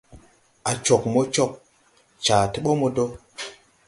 A 0.69 0.71
cog 0.85 1.03
mo 1.13 1.21
cog, 1.35 1.51
caa 2.25 2.45
ti 2.51 2.59
bo 2.63 2.71
mo 2.79 2.87
dɔɔ. 2.95 3.09